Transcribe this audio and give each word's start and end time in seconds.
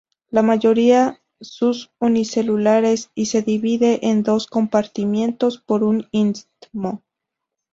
La 0.31 0.41
mayoría 0.41 1.21
son 1.41 1.75
unicelulares 1.99 3.11
y 3.13 3.27
se 3.27 3.43
divide 3.43 3.99
en 4.07 4.23
dos 4.23 4.47
compartimientos 4.47 5.59
por 5.59 5.83
un 5.83 6.07
istmo. 6.11 7.03